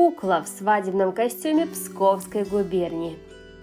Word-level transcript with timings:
Кукла 0.00 0.42
в 0.42 0.48
свадебном 0.48 1.12
костюме 1.12 1.66
Псковской 1.66 2.44
губернии. 2.44 3.18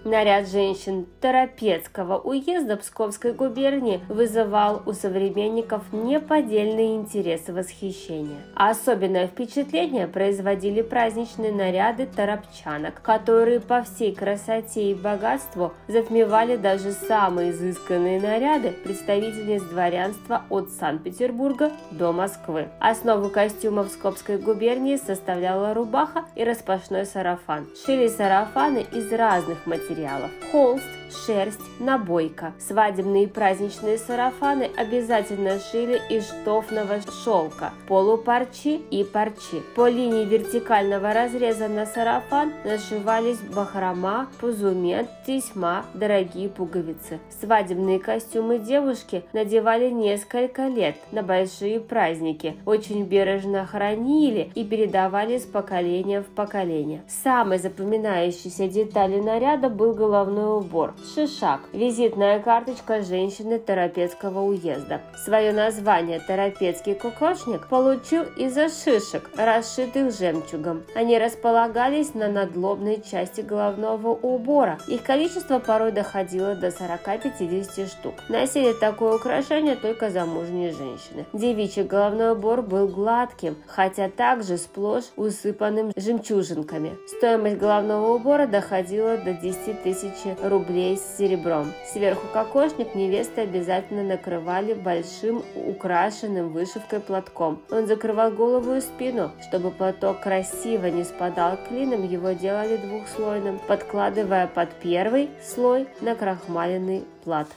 Наряд 0.08 0.48
женщин 0.48 1.06
Торопецкого 1.20 2.18
уезда 2.18 2.78
Псковской 2.78 3.34
губернии 3.34 4.00
вызывал 4.08 4.82
у 4.86 4.94
современников 4.94 5.92
неподдельный 5.92 6.94
интерес 6.94 7.46
и 7.48 7.52
восхищение. 7.52 8.38
Особенное 8.54 9.26
впечатление 9.26 10.06
производили 10.06 10.80
праздничные 10.80 11.52
наряды 11.52 12.06
торопчанок, 12.06 13.02
которые 13.02 13.60
по 13.60 13.82
всей 13.82 14.14
красоте 14.14 14.92
и 14.92 14.94
богатству 14.94 15.74
затмевали 15.88 16.56
даже 16.56 16.92
самые 16.92 17.50
изысканные 17.50 18.18
наряды 18.18 18.70
представительниц 18.70 19.62
дворянства 19.64 20.44
от 20.48 20.70
Санкт-Петербурга 20.70 21.70
до 21.90 22.12
Москвы. 22.14 22.68
Основу 22.80 23.28
костюма 23.28 23.84
Псковской 23.84 24.38
губернии 24.38 24.96
составляла 24.96 25.74
рубаха 25.74 26.24
и 26.34 26.44
распашной 26.44 27.04
сарафан. 27.04 27.66
Шили 27.84 28.08
сарафаны 28.08 28.86
из 28.90 29.12
разных 29.12 29.66
материалов 29.66 29.97
материалов– 29.98 30.30
холст, 30.52 30.84
шерсть, 31.10 31.60
набойка. 31.78 32.52
Свадебные 32.58 33.24
и 33.24 33.26
праздничные 33.26 33.98
сарафаны 33.98 34.70
обязательно 34.76 35.58
шили 35.58 36.00
из 36.08 36.28
штофного 36.28 37.00
шелка, 37.24 37.72
полупарчи 37.86 38.80
и 38.90 39.04
парчи. 39.04 39.62
По 39.74 39.88
линии 39.88 40.24
вертикального 40.24 41.12
разреза 41.12 41.68
на 41.68 41.86
сарафан 41.86 42.52
нашивались 42.64 43.38
бахрома, 43.38 44.28
пузумент, 44.40 45.08
тесьма, 45.26 45.84
дорогие 45.94 46.48
пуговицы. 46.48 47.18
Свадебные 47.40 47.98
костюмы 47.98 48.58
девушки 48.58 49.24
надевали 49.32 49.90
несколько 49.90 50.66
лет 50.68 50.96
на 51.12 51.22
большие 51.22 51.80
праздники, 51.80 52.56
очень 52.66 53.04
бережно 53.04 53.66
хранили 53.66 54.50
и 54.54 54.64
передавали 54.64 55.38
с 55.38 55.44
поколения 55.44 56.22
в 56.22 56.26
поколение. 56.26 57.02
Самой 57.22 57.58
запоминающейся 57.58 58.68
деталью 58.68 59.22
наряда 59.22 59.68
был 59.68 59.94
головной 59.94 60.58
убор– 60.58 60.94
шишак– 61.14 61.60
визитная 61.72 62.40
карточка 62.40 63.02
женщины 63.02 63.58
Торопецкого 63.58 64.40
уезда. 64.40 65.02
Свое 65.24 65.52
название 65.52 66.20
Торопецкий 66.20 66.94
кокошник 66.94 67.68
получил 67.68 68.22
из-за 68.36 68.68
шишек, 68.68 69.30
расшитых 69.36 70.16
жемчугом. 70.16 70.84
Они 70.94 71.18
располагались 71.18 72.14
на 72.14 72.28
надлобной 72.28 73.02
части 73.02 73.42
головного 73.42 74.08
убора. 74.08 74.78
Их 74.86 75.02
количество 75.02 75.58
порой 75.58 75.92
доходило 75.92 76.54
до 76.54 76.68
40-50 76.68 77.86
штук. 77.88 78.14
Носили 78.28 78.72
такое 78.72 79.16
украшение 79.16 79.76
только 79.76 80.10
замужние 80.10 80.72
женщины. 80.72 81.26
Девичий 81.32 81.82
головной 81.82 82.32
убор 82.32 82.62
был 82.62 82.88
гладким, 82.88 83.56
хотя 83.66 84.08
также 84.08 84.56
сплошь 84.56 85.04
усыпанным 85.16 85.92
жемчужинками. 85.94 86.96
Стоимость 87.06 87.58
головного 87.58 88.14
убора 88.14 88.46
доходила 88.46 89.16
до 89.18 89.34
10 89.34 89.58
10 89.68 89.82
тысяч 89.82 90.36
рублей 90.42 90.87
с 90.96 91.18
серебром. 91.18 91.72
Сверху 91.92 92.26
кокошник 92.32 92.94
невесты 92.94 93.42
обязательно 93.42 94.02
накрывали 94.02 94.74
большим 94.74 95.42
украшенным 95.54 96.50
вышивкой 96.50 97.00
платком. 97.00 97.62
Он 97.70 97.86
закрывал 97.86 98.30
голову 98.30 98.74
и 98.74 98.80
спину. 98.80 99.32
Чтобы 99.48 99.70
платок 99.70 100.20
красиво 100.20 100.86
не 100.86 101.04
спадал 101.04 101.58
клином, 101.68 102.06
его 102.06 102.32
делали 102.32 102.76
двухслойным, 102.76 103.60
подкладывая 103.66 104.46
под 104.46 104.70
первый 104.80 105.30
слой 105.42 105.88
на 106.00 106.14
крахмаленный 106.14 107.04
плат. 107.24 107.48